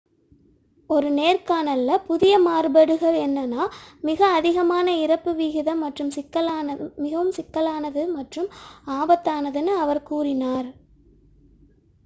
"ஒரு 0.89 1.09
நேர்காணலில் 1.11 2.03
புதிய 2.07 2.39
மாறுபாடு 2.39 2.93
என்னவெனில் 3.19 3.73
"மிக 4.01 4.29
அதிகமான 4.29 4.95
இறப்பு 4.97 5.31
விகிதம் 5.33 5.83
மிகவும் 6.97 7.31
சிக்கலானது 7.31 8.03
மற்றும் 8.15 8.49
ஆபத்தானது" 8.97 9.59
என்று 9.61 9.75
அவர் 9.77 10.03
கூறினார். 10.03 10.71